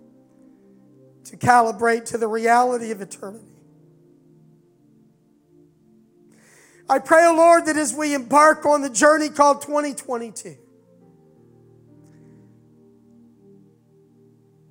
[1.25, 3.45] to calibrate to the reality of eternity.
[6.89, 10.57] I pray, O oh Lord, that as we embark on the journey called 2022,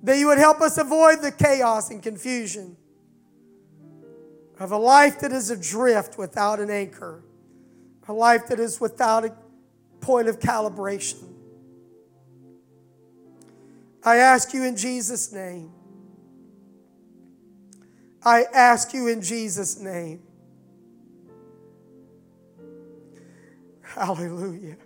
[0.02, 2.76] that you would help us avoid the chaos and confusion
[4.58, 7.22] of a life that is adrift without an anchor,
[8.08, 9.32] a life that is without a
[10.00, 11.24] point of calibration.
[14.04, 15.72] I ask you in Jesus' name
[18.26, 20.20] I ask you in Jesus' name.
[23.82, 24.76] Hallelujah.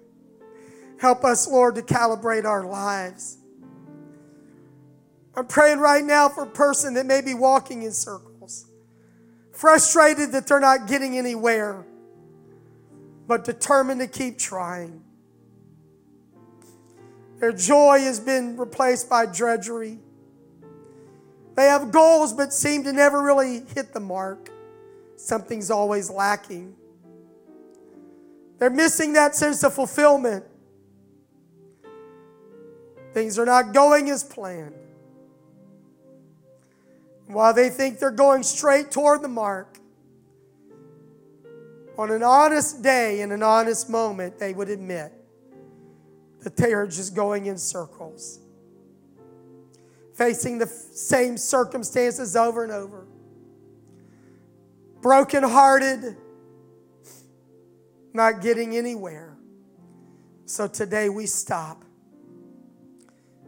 [0.99, 3.39] Help us, Lord, to calibrate our lives.
[5.35, 8.67] I'm praying right now for a person that may be walking in circles,
[9.53, 11.87] frustrated that they're not getting anywhere,
[13.27, 15.03] but determined to keep trying.
[17.41, 19.99] Their joy has been replaced by drudgery.
[21.57, 24.51] They have goals but seem to never really hit the mark.
[25.17, 26.77] Something's always lacking.
[28.59, 30.45] They're missing that sense of fulfillment.
[33.15, 34.75] Things are not going as planned.
[37.27, 39.80] While they think they're going straight toward the mark,
[42.01, 45.13] on an honest day, in an honest moment, they would admit
[46.43, 48.41] that they are just going in circles
[50.15, 53.07] facing the same circumstances over and over.
[55.03, 56.17] Brokenhearted,
[58.15, 59.37] not getting anywhere.
[60.47, 61.85] So today we stop.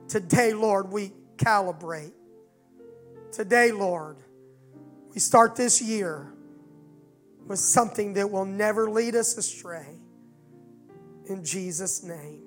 [0.09, 2.13] Today, Lord, we calibrate.
[3.33, 4.19] Today, Lord,
[5.13, 6.32] we start this year
[7.47, 9.99] with something that will never lead us astray.
[11.27, 12.42] In Jesus' name.